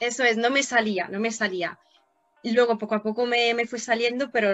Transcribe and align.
Eso 0.00 0.24
es, 0.24 0.36
no 0.36 0.50
me 0.50 0.62
salía, 0.62 1.08
no 1.08 1.20
me 1.20 1.30
salía. 1.30 1.78
Y 2.42 2.52
luego 2.52 2.78
poco 2.78 2.94
a 2.94 3.02
poco 3.02 3.26
me, 3.26 3.54
me 3.54 3.66
fue 3.66 3.78
saliendo, 3.78 4.30
pero 4.30 4.52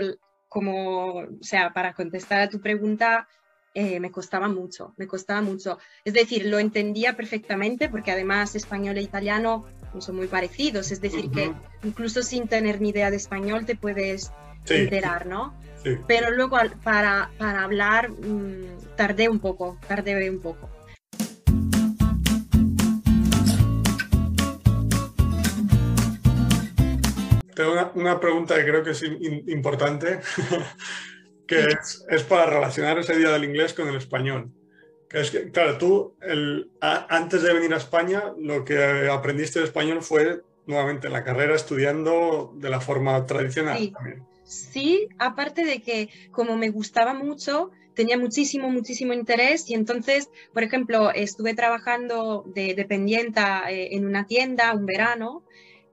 como, 0.48 1.14
o 1.14 1.26
sea, 1.40 1.72
para 1.72 1.94
contestar 1.94 2.40
a 2.40 2.48
tu 2.48 2.60
pregunta, 2.60 3.28
eh, 3.73 4.00
me 4.00 4.10
costaba 4.10 4.49
mucho, 4.49 4.94
me 4.96 5.07
costaba 5.07 5.41
mucho. 5.41 5.78
Es 6.04 6.12
decir, 6.12 6.46
lo 6.46 6.58
entendía 6.58 7.17
perfectamente 7.17 7.88
porque 7.88 8.11
además 8.11 8.54
español 8.57 8.98
e 8.98 9.02
italiano 9.02 9.64
son 9.98 10.16
muy 10.16 10.27
parecidos, 10.27 10.91
es 10.91 11.01
decir, 11.01 11.31
que 11.31 11.53
incluso 11.85 12.23
sin 12.23 12.49
tener 12.49 12.81
ni 12.81 12.91
idea 12.91 13.11
de 13.11 13.17
español 13.17 13.67
te 13.67 13.77
puedes 13.77 14.33
enterar, 14.69 15.27
¿no? 15.27 15.55
Sí. 15.83 15.97
Pero 16.07 16.31
luego 16.31 16.59
para, 16.83 17.31
para 17.39 17.65
hablar 17.65 18.11
mm, 18.11 18.97
tardé 18.97 19.29
un 19.29 19.39
poco, 19.39 19.79
tardé 19.87 20.29
un 20.29 20.41
poco. 20.41 20.69
Tengo 27.61 27.91
una, 27.95 28.19
pregunta 28.19 28.57
que 28.57 28.64
creo 28.64 28.82
que 28.82 28.91
es 28.91 29.03
importante. 29.03 30.21
que 31.46 31.67
es, 32.09 32.23
para 32.23 32.46
relacionar 32.46 32.98
ese 32.98 33.16
día 33.16 33.30
del 33.30 33.45
inglés 33.45 33.74
con 33.74 33.88
el 33.88 33.96
español. 33.96 34.51
Que 35.09 35.20
es 35.20 35.30
que, 35.30 35.51
claro, 35.51 35.77
tú 35.77 36.15
el, 36.23 36.70
antes 36.80 37.42
de 37.42 37.52
venir 37.52 37.74
a 37.74 37.77
España 37.77 38.32
lo 38.38 38.65
que 38.65 39.09
aprendiste 39.10 39.59
de 39.59 39.66
español 39.66 40.02
fue 40.02 40.42
nuevamente 40.66 41.10
la 41.10 41.24
carrera 41.24 41.54
estudiando 41.54 42.54
de 42.56 42.70
la 42.70 42.80
forma 42.80 43.27
tradicional. 43.27 43.77
Sí. 43.77 43.92
sí, 44.45 45.09
aparte 45.18 45.65
de 45.65 45.82
que 45.82 46.09
como 46.30 46.56
me 46.56 46.70
gustaba 46.70 47.12
mucho, 47.12 47.73
tenía 47.95 48.16
muchísimo, 48.16 48.70
muchísimo 48.70 49.12
interés 49.12 49.68
y 49.68 49.74
entonces, 49.74 50.30
por 50.54 50.62
ejemplo, 50.62 51.10
estuve 51.12 51.54
trabajando 51.54 52.45
de 52.54 52.74
dependiente 52.74 53.40
eh, 53.68 53.88
en 53.96 54.06
una 54.06 54.27
tienda 54.27 54.73
un 54.73 54.87
verano 54.87 55.42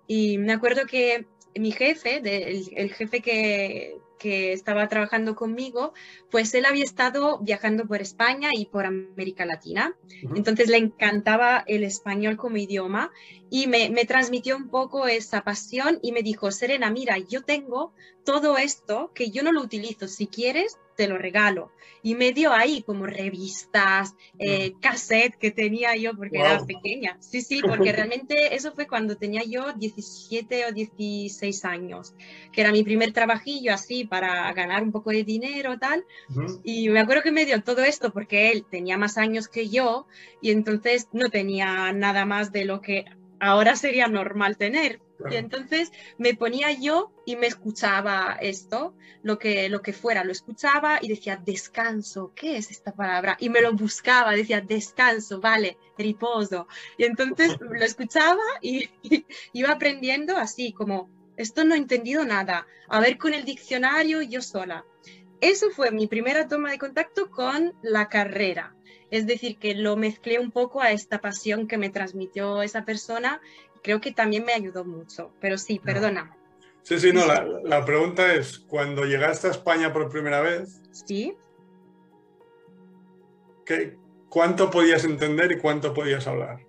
y 0.08 0.38
me 0.38 0.54
acuerdo 0.54 0.86
que 0.86 1.26
mi 1.60 1.72
jefe, 1.72 2.22
el 2.24 2.94
jefe 2.94 3.22
que, 3.22 3.98
que 4.18 4.54
estaba 4.54 4.88
trabajando 4.88 5.36
conmigo, 5.36 5.94
pues 6.30 6.54
él 6.54 6.66
había 6.66 6.84
estado 6.84 7.40
viajando 7.40 7.86
por 7.86 8.02
España 8.02 8.50
y 8.54 8.66
por 8.66 8.86
América 8.86 9.46
Latina. 9.46 9.96
Entonces 10.36 10.70
le 10.70 10.78
encantaba 10.78 11.64
el 11.68 11.84
español 11.84 12.38
como 12.38 12.58
idioma 12.58 13.12
y 13.50 13.68
me, 13.68 13.90
me, 13.90 14.06
transmitió 14.06 14.58
un 14.58 14.70
poco 14.70 15.08
esa 15.08 15.44
pasión 15.44 16.00
y 16.02 16.12
me 16.12 16.24
dijo, 16.24 16.52
Serena, 16.52 16.90
mira, 16.90 17.18
yo 17.18 17.44
tengo 17.44 17.94
todo 18.26 18.58
esto 18.58 19.12
que 19.14 19.30
yo 19.30 19.44
no 19.44 19.52
lo 19.52 19.62
utilizo. 19.62 20.08
Si 20.08 20.28
quieres, 20.28 20.78
te 20.98 21.08
lo 21.08 21.18
regalo. 21.18 21.72
Y 22.04 22.16
me 22.16 22.34
dio 22.34 22.52
ahí 22.52 22.82
como 22.82 23.06
revistas, 23.06 24.16
eh, 24.40 24.74
cassette 24.82 25.36
que 25.36 25.52
tenía 25.52 25.96
yo 25.96 26.16
porque 26.16 26.40
era 26.40 26.66
pequeña. 26.66 27.18
Sí, 27.22 27.42
sí, 27.42 27.62
porque 27.68 27.94
realmente 27.94 28.56
eso 28.56 28.74
fue 28.74 28.88
cuando 28.88 29.16
tenía 29.16 29.44
yo 29.44 29.74
17 29.74 30.66
o 30.66 30.72
16 30.74 31.66
años, 31.66 32.14
que 32.52 32.62
era 32.62 32.72
mi 32.72 32.84
primer 32.84 33.14
trabajillo 33.14 33.74
así 33.74 34.06
para 34.06 34.52
ganar 34.54 34.84
un 34.84 34.92
poco 34.92 35.12
de 35.12 35.24
dinero 35.24 35.78
tal. 35.78 36.04
Y 36.64 36.90
me 36.90 37.00
acuerdo 37.00 37.24
que 37.24 37.32
me 37.32 37.46
dio 37.46 37.62
todo 37.64 37.84
esto 37.84 38.12
porque 38.12 38.52
él 38.52 38.66
tenía 38.70 38.98
más 38.98 39.18
años 39.18 39.48
que 39.48 39.70
yo 39.70 40.08
y 40.42 40.52
entonces 40.52 41.08
no 41.14 41.30
tenía 41.30 41.94
nada 41.94 42.26
más 42.26 42.52
de 42.52 42.66
lo 42.66 42.82
que 42.82 43.06
ahora 43.40 43.76
sería 43.76 44.08
normal 44.08 44.58
tener. 44.58 45.00
Y 45.30 45.36
entonces 45.36 45.92
me 46.18 46.36
ponía 46.36 46.72
yo 46.72 47.12
y 47.26 47.36
me 47.36 47.48
escuchaba 47.48 48.38
esto, 48.40 48.96
lo 49.24 49.40
que, 49.40 49.68
lo 49.70 49.82
que 49.82 49.94
fuera, 49.94 50.24
lo 50.24 50.32
escuchaba 50.32 51.00
y 51.02 51.08
decía, 51.08 51.42
descanso, 51.44 52.34
¿qué 52.36 52.58
es 52.58 52.70
esta 52.72 52.94
palabra? 52.94 53.36
Y 53.40 53.50
me 53.50 53.62
lo 53.62 53.74
buscaba, 53.74 54.34
decía, 54.34 54.62
descanso, 54.62 55.42
vale, 55.42 55.78
riposo. 55.98 56.68
Y 56.98 57.06
entonces 57.06 57.58
lo 57.60 57.84
escuchaba 57.84 58.44
y, 58.62 58.90
iba 59.54 59.72
aprendiendo 59.72 60.38
así, 60.38 60.72
como, 60.72 61.10
esto 61.36 61.66
no 61.66 61.76
he 61.76 61.78
entendido 61.78 62.24
nada, 62.24 62.68
a 62.88 63.00
ver 63.00 63.18
con 63.18 63.34
el 63.34 63.44
diccionario 63.44 64.22
yo 64.22 64.42
sola. 64.42 64.86
Eso 65.42 65.70
fue 65.72 65.92
mi 65.92 66.08
primera 66.08 66.48
toma 66.48 66.72
de 66.72 66.80
contacto 66.80 67.30
con 67.30 67.74
la 67.82 68.10
carrera. 68.10 68.77
Es 69.10 69.26
decir, 69.26 69.58
que 69.58 69.74
lo 69.74 69.96
mezclé 69.96 70.40
un 70.40 70.52
poco 70.52 70.82
a 70.82 70.92
esta 70.92 71.20
pasión 71.20 71.68
que 71.68 71.78
me 71.78 71.90
transmitió 71.90 72.62
esa 72.62 72.84
persona 72.84 73.42
creo 73.88 74.02
que 74.02 74.12
también 74.12 74.44
me 74.44 74.54
ayudó 74.54 74.84
mucho. 74.84 75.32
Pero 75.40 75.58
sí, 75.58 75.80
perdona. 75.80 76.36
Sí, 76.84 77.00
sí, 77.00 77.12
no, 77.14 77.26
la, 77.26 77.86
pregunta 77.86 78.34
es, 78.34 78.60
cuando 78.60 79.06
llegaste 79.06 79.48
a 79.48 79.52
España 79.52 79.92
por 79.92 80.10
primera 80.10 80.42
vez, 80.42 80.82
¿Sí? 80.92 81.36
¿qué, 83.66 83.98
¿cuánto 84.30 84.70
podías 84.70 85.04
entender 85.04 85.52
y 85.52 85.58
cuánto 85.58 85.94
podías 85.94 86.28
hablar? 86.28 86.60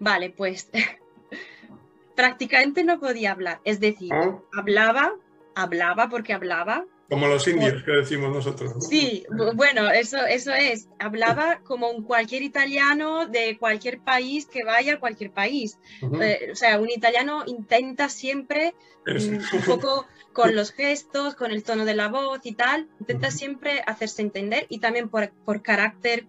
Vale, 0.00 0.30
pues 0.30 0.70
prácticamente 2.16 2.84
no 2.84 3.00
podía 3.00 3.32
hablar. 3.32 3.60
Es 3.64 3.80
decir, 3.80 4.12
¿Ah? 4.12 4.38
hablaba, 4.52 5.14
hablaba 5.54 6.10
porque 6.10 6.34
hablaba, 6.34 6.84
como 7.08 7.28
los 7.28 7.46
indios 7.46 7.82
que 7.84 7.92
decimos 7.92 8.32
nosotros. 8.32 8.72
Sí, 8.88 9.24
bueno, 9.54 9.90
eso, 9.90 10.18
eso 10.26 10.52
es. 10.52 10.88
Hablaba 10.98 11.60
como 11.60 11.90
un 11.90 12.02
cualquier 12.02 12.42
italiano 12.42 13.26
de 13.26 13.56
cualquier 13.58 14.00
país 14.00 14.46
que 14.46 14.64
vaya 14.64 14.94
a 14.94 15.00
cualquier 15.00 15.30
país. 15.30 15.78
Eh, 16.20 16.48
o 16.52 16.56
sea, 16.56 16.80
un 16.80 16.90
italiano 16.90 17.44
intenta 17.46 18.08
siempre 18.08 18.74
mm, 19.06 19.56
un 19.56 19.62
poco 19.64 20.06
con 20.32 20.54
los 20.54 20.72
gestos, 20.72 21.34
con 21.34 21.52
el 21.52 21.62
tono 21.62 21.84
de 21.84 21.94
la 21.94 22.08
voz 22.08 22.40
y 22.44 22.52
tal, 22.52 22.88
intenta 23.00 23.30
siempre 23.30 23.82
hacerse 23.86 24.22
entender 24.22 24.66
y 24.68 24.80
también 24.80 25.08
por, 25.08 25.30
por 25.44 25.62
carácter 25.62 26.26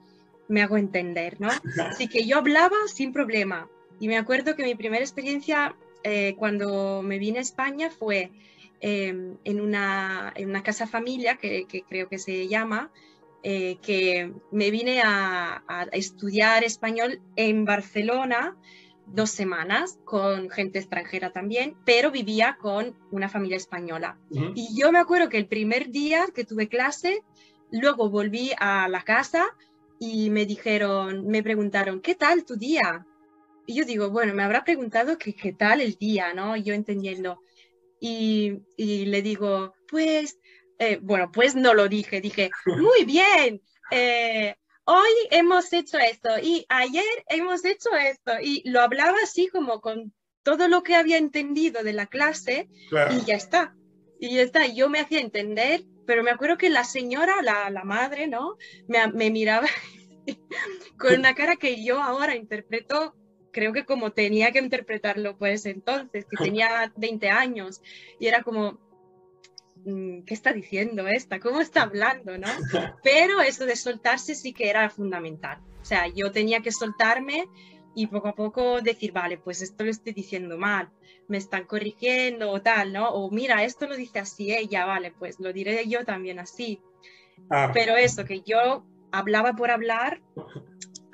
me 0.48 0.62
hago 0.62 0.78
entender, 0.78 1.42
¿no? 1.42 1.50
Así 1.90 2.08
que 2.08 2.26
yo 2.26 2.38
hablaba 2.38 2.78
sin 2.88 3.12
problema. 3.12 3.68
Y 4.00 4.08
me 4.08 4.18
acuerdo 4.18 4.56
que 4.56 4.64
mi 4.64 4.76
primera 4.76 5.04
experiencia 5.04 5.76
eh, 6.04 6.36
cuando 6.38 7.02
me 7.02 7.18
vine 7.18 7.40
a 7.40 7.42
España 7.42 7.90
fue 7.90 8.32
Em, 8.80 9.38
en, 9.44 9.60
una, 9.60 10.32
en, 10.36 10.50
una, 10.50 10.62
casa 10.62 10.86
familia, 10.86 11.38
que, 11.38 11.66
creo 11.90 12.08
que 12.08 12.20
se 12.20 12.48
llama, 12.48 12.92
eh, 13.42 13.78
que 13.82 14.32
me 14.52 14.70
vine 14.70 15.02
a, 15.04 15.64
estudiar 15.92 16.64
español 16.64 17.20
en 17.36 17.66
Barcelona 17.66 18.56
dos 19.08 19.32
semanas 19.32 19.98
con 20.04 20.50
gente 20.50 20.78
extranjera 20.78 21.32
también, 21.32 21.76
pero 21.86 22.12
vivía 22.12 22.58
con 22.60 22.96
una 23.10 23.30
familia 23.30 23.58
española. 23.58 24.20
Y 24.54 24.80
yo 24.80 24.92
me 24.92 25.00
acuerdo 25.00 25.30
que 25.30 25.38
el 25.38 25.48
primer 25.48 25.90
día 25.90 26.26
que 26.36 26.44
tuve 26.44 26.68
clase, 26.68 27.24
luego 27.72 28.10
volví 28.10 28.52
a 28.60 28.88
la 28.90 29.02
casa 29.02 29.46
y 29.98 30.30
me 30.30 30.46
dijeron, 30.46 31.26
me 31.26 31.42
preguntaron, 31.42 32.02
¿qué 32.02 32.16
tal 32.16 32.44
tu 32.44 32.58
día? 32.58 33.06
Y 33.66 33.76
yo 33.76 33.86
digo, 33.86 34.10
bueno, 34.12 34.34
me 34.34 34.44
habrá 34.44 34.64
preguntado 34.64 35.18
que 35.18 35.34
qué 35.34 35.54
tal 35.54 35.82
el 35.82 35.96
día, 35.96 36.34
¿no? 36.34 36.56
yo 36.58 36.74
entendiendo, 36.74 37.42
y, 38.00 38.60
le 38.78 39.22
digo, 39.22 39.74
pues, 39.90 40.40
eh, 40.80 41.00
bueno, 41.02 41.32
pues 41.32 41.56
no 41.56 41.74
lo 41.74 41.88
dije, 41.88 42.22
dije, 42.22 42.50
muy 42.66 43.06
bien, 43.06 43.62
eh, 43.92 44.56
hoy 44.86 45.10
hemos 45.32 45.72
hecho 45.74 45.98
esto 45.98 46.30
y 46.42 46.66
ayer 46.70 47.04
hemos 47.28 47.66
hecho 47.66 47.90
esto 47.96 48.34
y 48.42 48.68
lo 48.70 48.82
hablaba 48.82 49.18
así 49.24 49.48
como 49.48 49.82
con 49.82 50.14
todo 50.44 50.68
lo 50.68 50.84
que 50.84 50.96
había 50.96 51.18
entendido 51.18 51.84
de 51.84 51.94
la 51.94 52.08
clase 52.08 52.70
y 53.12 53.26
ya 53.26 53.36
está. 53.36 53.76
Y 54.20 54.36
ya 54.36 54.42
está, 54.42 54.66
yo 54.66 54.90
me 54.90 55.00
hacía 55.00 55.20
entender, 55.20 55.84
pero 56.06 56.24
me 56.24 56.32
acuerdo 56.32 56.58
que 56.58 56.70
la 56.70 56.84
señora, 56.84 57.42
la, 57.44 57.70
la 57.70 57.84
madre, 57.84 58.28
¿no? 58.28 58.58
Me, 58.88 59.06
me 59.12 59.30
miraba 59.30 59.68
con 60.98 61.14
una 61.20 61.36
cara 61.36 61.58
que 61.58 61.84
yo 61.84 62.02
ahora 62.02 62.36
interpreto 62.36 63.16
creo 63.58 63.74
que 63.74 63.86
como 63.86 64.12
tenía 64.12 64.52
que 64.52 64.60
interpretarlo 64.60 65.36
pues 65.36 65.66
entonces, 65.66 66.26
que 66.26 66.38
tenía 66.38 66.94
20 66.96 67.30
años 67.32 67.82
y 68.20 68.28
era 68.28 68.44
como, 68.44 68.78
mm, 69.84 70.22
¿qué 70.26 70.34
está 70.36 70.54
diciendo 70.54 71.08
esta? 71.08 71.40
¿Cómo 71.40 71.60
está 71.60 71.82
hablando? 71.82 72.38
¿no? 72.38 72.48
Pero 73.04 73.42
eso 73.42 73.66
de 73.66 73.76
soltarse 73.76 74.36
sí 74.36 74.54
que 74.54 74.70
era 74.70 74.92
fundamental. 74.92 75.58
O 75.82 75.86
sea, 75.86 76.06
yo 76.08 76.32
tenía 76.32 76.60
que 76.60 76.72
soltarme 76.72 77.46
y 77.96 78.06
poco 78.06 78.28
a 78.28 78.36
poco 78.36 78.80
decir, 78.82 79.12
vale, 79.12 79.40
pues 79.40 79.64
esto 79.64 79.84
lo 79.84 79.90
estoy 79.90 80.14
diciendo 80.14 80.56
mal, 80.60 80.92
me 81.28 81.38
están 81.38 81.64
corrigiendo 81.64 82.52
o 82.52 82.62
tal, 82.62 82.94
¿no? 82.94 83.10
O 83.10 83.32
mira, 83.32 83.64
esto 83.64 83.88
lo 83.88 83.96
dice 83.96 84.20
así 84.20 84.54
ella, 84.54 84.86
vale, 84.86 85.14
pues 85.18 85.40
lo 85.40 85.52
diré 85.52 85.88
yo 85.88 86.06
también 86.06 86.38
así. 86.38 86.80
Ah. 87.50 87.72
Pero 87.74 87.96
eso, 87.96 88.24
que 88.24 88.42
yo 88.42 88.86
hablaba 89.12 89.54
por 89.54 89.72
hablar 89.72 90.22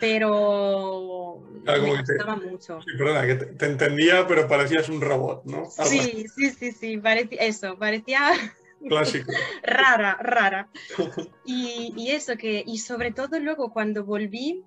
pero 0.03 1.41
me 1.63 1.79
gustaba 1.79 2.35
mucho. 2.35 2.81
Sí, 2.81 2.91
perdona, 2.97 3.25
que 3.25 3.35
te, 3.35 3.65
entendía, 3.65 4.27
pero 4.27 4.49
parecías 4.49 4.89
un 4.89 4.99
robot, 4.99 5.45
¿no? 5.45 5.69
Sí, 5.69 6.25
sí, 6.35 6.49
sí, 6.49 6.71
sí, 6.73 6.97
parecía, 6.97 7.41
eso, 7.41 7.77
parecía... 7.77 8.31
Clásico. 8.89 9.31
rara, 9.63 10.17
rara. 10.21 10.67
Y, 11.45 11.93
y, 11.95 12.11
eso, 12.11 12.35
que, 12.35 12.65
y 12.67 12.79
sobre 12.79 13.11
todo 13.11 13.39
luego 13.39 13.71
cuando 13.71 14.03
volví 14.03 14.61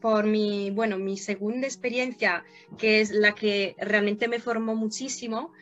por 0.00 0.26
mi, 0.26 0.70
bueno, 0.70 0.96
mi 0.96 1.16
segunda 1.16 1.66
experiencia, 1.66 2.44
que 2.78 3.00
es 3.00 3.10
la 3.10 3.34
que 3.34 3.74
realmente 3.78 4.28
me 4.28 4.38
formó 4.38 4.76
muchísimo, 4.76 5.52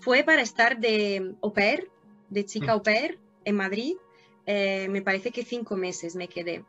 fue 0.00 0.24
para 0.24 0.42
estar 0.42 0.80
de 0.80 1.36
au 1.40 1.52
pair, 1.52 1.88
de 2.30 2.44
chica 2.44 2.66
mm. 2.66 2.70
au 2.70 2.82
pair, 2.82 3.18
en 3.44 3.54
Madrid. 3.54 3.94
Eh, 4.46 4.88
me 4.90 5.02
parece 5.02 5.30
que 5.30 5.44
cinco 5.44 5.76
meses 5.76 6.16
me 6.16 6.26
quedé 6.26 6.64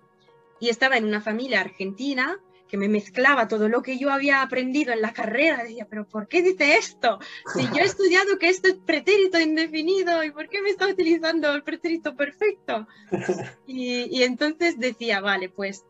y 0.59 0.69
estaba 0.69 0.97
en 0.97 1.05
una 1.05 1.21
familia 1.21 1.61
argentina, 1.61 2.39
que 2.67 2.77
me 2.77 2.89
mezclaba 2.89 3.47
todo 3.47 3.69
lo 3.69 3.81
que 3.81 3.97
yo 3.97 4.11
había 4.11 4.41
aprendido 4.41 4.91
en 4.93 5.01
la 5.01 5.13
carrera. 5.13 5.63
Decía, 5.63 5.87
pero 5.89 6.07
¿por 6.07 6.27
qué 6.27 6.41
dice 6.41 6.77
esto? 6.77 7.19
Si 7.53 7.63
yo 7.67 7.77
he 7.81 7.83
estudiado 7.85 8.37
que 8.39 8.49
esto 8.49 8.67
es 8.67 8.75
pretérito 8.75 9.39
indefinido, 9.39 10.23
¿y 10.23 10.31
por 10.31 10.49
qué 10.49 10.61
me 10.61 10.69
está 10.69 10.87
utilizando 10.87 11.51
el 11.53 11.63
pretérito 11.63 12.15
perfecto? 12.15 12.87
Y, 13.67 14.23
entonces 14.23 14.79
decía, 14.79 15.21
vale, 15.21 15.49
pues 15.49 15.85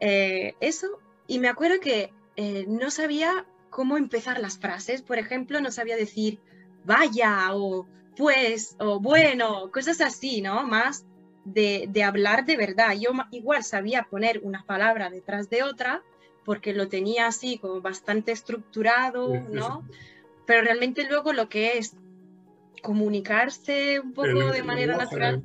eh, 0.00 0.54
eso. 0.60 1.00
Y 1.26 1.38
me 1.38 1.48
acuerdo 1.48 1.80
que 1.80 2.12
eh, 2.36 2.64
no 2.68 2.90
sabía 2.90 3.46
cómo 3.70 3.96
empezar 3.96 4.40
las 4.40 4.58
frases. 4.58 5.02
Por 5.02 5.18
ejemplo, 5.18 5.60
no 5.60 5.70
sabía 5.70 5.96
decir 5.96 6.40
vaya 6.84 7.48
o 7.54 7.86
pues 8.16 8.76
o 8.78 9.00
bueno, 9.00 9.70
cosas 9.70 10.00
así, 10.00 10.40
¿no? 10.40 10.66
Más 10.66 11.04
de, 11.46 11.86
de, 11.88 12.02
hablar 12.02 12.44
de 12.44 12.56
verdad. 12.56 12.94
Yo 12.98 13.10
igual 13.30 13.64
sabía 13.64 14.06
poner 14.10 14.40
una 14.42 14.64
palabra 14.64 15.10
detrás 15.10 15.48
de 15.48 15.62
otra 15.62 16.02
porque 16.44 16.74
lo 16.74 16.88
tenía 16.88 17.26
así 17.26 17.58
como 17.58 17.80
bastante 17.80 18.32
estructurado, 18.32 19.32
¿no? 19.50 19.86
Pero 20.46 20.62
realmente 20.62 21.08
luego 21.08 21.32
lo 21.32 21.48
que 21.48 21.78
es 21.78 21.96
comunicarse 22.82 23.98
un 24.00 24.12
poco 24.12 24.52
de 24.52 24.62
manera 24.62 24.96
natural. 24.96 25.42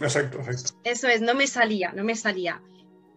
Exacto, 0.00 0.38
exacto. 0.38 0.80
Eso 0.84 1.08
es, 1.08 1.20
no 1.20 1.34
me 1.34 1.46
salía, 1.46 1.92
no 1.92 2.04
me 2.04 2.14
salía. 2.14 2.62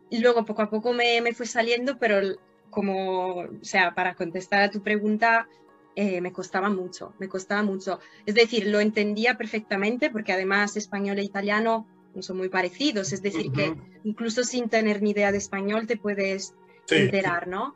Y 0.10 0.20
luego 0.20 0.46
poco 0.46 0.62
a 0.62 0.70
poco 0.70 0.92
me, 0.92 1.22
me 1.22 1.34
fue 1.34 1.46
saliendo, 1.46 1.98
pero 1.98 2.36
como, 2.70 3.36
o 3.36 3.50
sea, 3.62 3.94
para 3.96 4.16
contestar 4.16 4.64
a 4.64 4.72
tu 4.72 4.82
pregunta, 4.84 5.48
eh, 5.96 6.20
me 6.20 6.34
costaba 6.34 6.70
mucho, 6.70 7.14
me 7.18 7.30
costaba 7.30 7.64
mucho. 7.64 8.00
Es 8.26 8.36
decir, 8.36 8.68
lo 8.68 8.82
entendía 8.82 9.38
perfectamente 9.38 10.10
porque 10.10 10.34
además 10.34 10.76
español 10.76 11.20
e 11.20 11.24
italiano 11.24 11.88
son 12.20 12.38
muy 12.38 12.50
parecidos, 12.50 13.14
es 13.14 13.22
decir, 13.22 13.52
que 13.52 13.76
incluso 14.04 14.44
sin 14.44 14.70
tener 14.70 15.02
ni 15.02 15.12
idea 15.12 15.32
de 15.32 15.38
español 15.38 15.88
te 15.88 15.98
puedes 15.98 16.54
enterar, 16.90 17.48
¿no? 17.48 17.76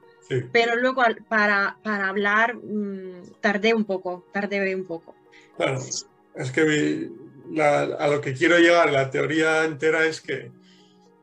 Pero 0.52 0.76
luego 0.76 1.04
para, 1.30 1.78
para 1.84 2.10
hablar 2.10 2.56
mm, 2.56 3.40
tardé 3.42 3.74
un 3.74 3.86
poco, 3.86 4.26
tardé 4.32 4.76
un 4.76 4.86
poco. 4.86 5.16
Claro, 5.56 5.80
es 6.36 6.52
que 6.52 7.10
a 7.62 8.08
lo 8.08 8.22
que 8.22 8.34
quiero 8.34 8.58
llegar, 8.58 8.92
la 8.92 9.10
teoría 9.10 9.66
entera 9.66 10.06
es 10.06 10.22
que 10.22 10.52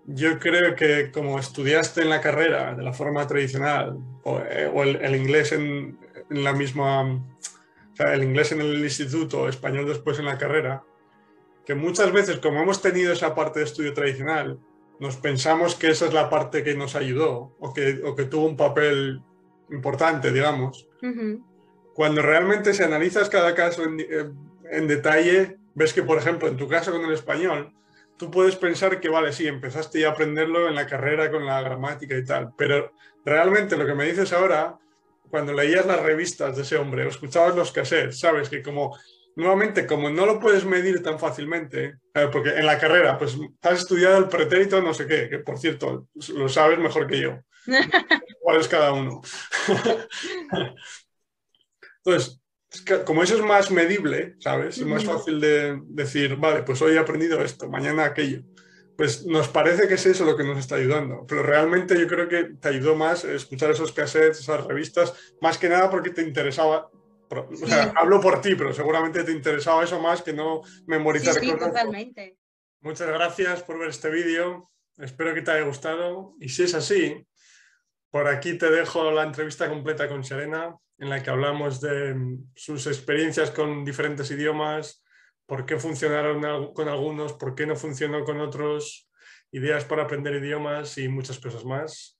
yo 0.06 0.38
creo 0.38 0.74
que 0.74 1.10
como 1.10 1.38
estudiaste 1.38 2.02
en 2.02 2.10
la 2.10 2.20
carrera 2.20 2.74
de 2.74 2.82
la 2.82 2.92
forma 2.92 3.26
tradicional 3.26 3.98
o, 4.24 4.40
eh, 4.40 4.70
el, 5.00 5.16
inglés 5.16 5.52
en, 5.52 5.98
en, 6.30 6.44
la 6.44 6.52
misma, 6.52 7.02
o 7.02 7.96
sea, 7.96 8.14
el 8.14 8.24
inglés 8.24 8.52
en 8.52 8.60
el 8.60 8.82
instituto, 8.82 9.48
español 9.48 9.86
después 9.86 10.18
en 10.18 10.26
la 10.26 10.38
carrera, 10.38 10.82
que 11.64 11.74
muchas 11.74 12.12
veces, 12.12 12.38
como 12.38 12.60
hemos 12.60 12.82
tenido 12.82 13.12
esa 13.12 13.34
parte 13.34 13.60
de 13.60 13.66
estudio 13.66 13.94
tradicional, 13.94 14.58
nos 14.98 15.16
pensamos 15.16 15.74
que 15.74 15.90
esa 15.90 16.06
es 16.06 16.14
la 16.14 16.30
parte 16.30 16.62
que 16.62 16.74
nos 16.74 16.94
ayudó 16.94 17.56
o 17.58 17.72
que, 17.72 18.00
o 18.04 18.14
que 18.14 18.24
tuvo 18.24 18.46
un 18.46 18.56
papel 18.56 19.20
importante, 19.70 20.32
digamos. 20.32 20.88
Cuando 21.94 22.22
realmente 22.22 22.72
si 22.74 22.82
analizas 22.82 23.28
cada 23.28 23.54
caso 23.54 23.84
en, 23.84 24.00
eh, 24.00 24.30
en, 24.70 24.88
detalle, 24.88 25.56
ves 25.74 25.92
que, 25.92 26.02
por 26.02 26.18
ejemplo, 26.18 26.48
en 26.48 26.56
tu 26.56 26.68
caso 26.68 26.92
con 26.92 27.04
el 27.04 27.12
español, 27.12 27.72
tú 28.16 28.30
puedes 28.30 28.56
pensar 28.56 29.00
que, 29.00 29.08
vale, 29.08 29.32
sí, 29.32 29.46
empezaste 29.46 30.00
ya 30.00 30.08
a 30.08 30.12
aprenderlo 30.12 30.68
en 30.68 30.74
la 30.74 30.86
carrera 30.86 31.30
con 31.30 31.46
la 31.46 31.60
gramática 31.62 32.16
y 32.16 32.24
tal, 32.24 32.52
pero 32.56 32.92
realmente 33.24 33.76
lo 33.76 33.86
que 33.86 33.94
me 33.94 34.06
dices 34.06 34.32
ahora, 34.32 34.78
cuando 35.30 35.52
leías 35.52 35.86
las 35.86 36.02
revistas 36.02 36.56
de 36.56 36.62
ese 36.62 36.76
hombre 36.76 37.04
o 37.04 37.08
escuchabas 37.08 37.56
los 37.56 37.72
cassettes, 37.72 38.20
sabes 38.20 38.48
que 38.48 38.62
como 38.62 38.96
nuevamente, 39.36 39.86
como 39.86 40.10
no 40.10 40.26
lo 40.26 40.38
puedes 40.38 40.64
medir 40.64 41.02
tan 41.02 41.18
fácilmente, 41.18 41.96
eh, 42.14 42.28
porque 42.30 42.50
en 42.50 42.66
la 42.66 42.78
carrera, 42.78 43.18
pues 43.18 43.36
has 43.62 43.80
estudiado 43.80 44.18
el 44.18 44.28
pretérito 44.28 44.80
no 44.80 44.94
sé 44.94 45.06
qué, 45.06 45.28
que 45.28 45.38
por 45.38 45.58
cierto, 45.58 46.08
lo 46.34 46.48
sabes 46.48 46.78
mejor 46.78 47.06
que 47.06 47.20
yo. 47.20 47.38
¿Cuál 48.40 48.60
es 48.60 48.68
cada 48.68 48.92
uno? 48.92 49.22
Entonces, 52.04 52.40
como 53.04 53.22
eso 53.22 53.36
es 53.36 53.42
más 53.42 53.70
medible, 53.70 54.34
¿sabes? 54.40 54.78
Es 54.78 54.86
más 54.86 55.04
fácil 55.04 55.40
de 55.40 55.80
decir, 55.86 56.36
vale, 56.36 56.62
pues 56.62 56.80
hoy 56.82 56.94
he 56.94 56.98
aprendido 56.98 57.42
esto, 57.42 57.68
mañana 57.68 58.04
aquello. 58.04 58.42
Pues 58.96 59.24
nos 59.26 59.48
parece 59.48 59.88
que 59.88 59.94
es 59.94 60.06
eso 60.06 60.24
lo 60.24 60.36
que 60.36 60.44
nos 60.44 60.58
está 60.58 60.76
ayudando, 60.76 61.24
pero 61.26 61.42
realmente 61.42 61.98
yo 61.98 62.06
creo 62.06 62.28
que 62.28 62.54
te 62.60 62.68
ayudó 62.68 62.94
más 62.94 63.24
escuchar 63.24 63.70
esos 63.70 63.92
cassettes, 63.92 64.40
esas 64.40 64.66
revistas, 64.66 65.14
más 65.40 65.58
que 65.58 65.68
nada 65.68 65.90
porque 65.90 66.10
te 66.10 66.22
interesaba 66.22 66.90
hablo 67.96 68.20
por 68.20 68.40
ti, 68.40 68.54
pero 68.54 68.72
seguramente 68.72 69.24
te 69.24 69.32
interesaba 69.32 69.84
eso 69.84 70.00
más 70.00 70.22
que 70.22 70.32
no 70.32 70.62
memorizar 70.86 71.34
sí, 71.34 71.50
sí, 71.50 71.56
totalmente. 71.58 72.38
Muchas 72.80 73.08
gracias 73.08 73.62
por 73.62 73.78
ver 73.78 73.90
este 73.90 74.10
vídeo. 74.10 74.70
Espero 74.98 75.34
que 75.34 75.42
te 75.42 75.50
haya 75.52 75.64
gustado. 75.64 76.34
Y 76.40 76.48
si 76.48 76.64
es 76.64 76.74
así, 76.74 77.26
por 78.10 78.28
aquí 78.28 78.58
te 78.58 78.70
dejo 78.70 79.10
la 79.10 79.22
entrevista 79.22 79.68
completa 79.68 80.08
con 80.08 80.24
Serena, 80.24 80.76
en 80.98 81.08
la 81.08 81.22
que 81.22 81.30
hablamos 81.30 81.80
de 81.80 82.14
sus 82.54 82.86
experiencias 82.86 83.50
con 83.50 83.84
diferentes 83.84 84.30
idiomas, 84.30 85.02
por 85.46 85.64
qué 85.64 85.78
funcionaron 85.78 86.72
con 86.74 86.88
algunos, 86.88 87.32
por 87.34 87.54
qué 87.54 87.66
no 87.66 87.76
funcionó 87.76 88.24
con 88.24 88.40
otros, 88.40 89.08
ideas 89.50 89.84
para 89.84 90.04
aprender 90.04 90.34
idiomas 90.34 90.98
y 90.98 91.08
muchas 91.08 91.38
cosas 91.38 91.64
más. 91.64 92.18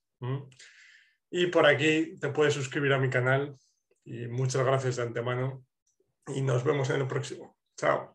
Y 1.29 1.47
por 1.47 1.65
aquí 1.65 2.15
te 2.19 2.29
puedes 2.29 2.53
suscribir 2.53 2.93
a 2.93 2.99
mi 2.99 3.09
canal 3.09 3.55
y 4.05 4.27
muchas 4.27 4.65
gracias 4.65 4.97
de 4.97 5.03
antemano 5.03 5.65
y 6.27 6.41
nos 6.41 6.63
vemos 6.63 6.89
en 6.89 7.01
el 7.01 7.07
próximo. 7.07 7.57
Chao. 7.77 8.12